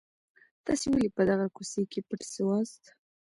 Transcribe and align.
تاسي 0.65 0.85
ولي 0.89 1.09
په 1.17 1.21
دغه 1.29 1.45
کوڅې 1.55 1.81
کي 1.91 1.99
پټ 2.07 2.21
سواست؟ 2.33 2.83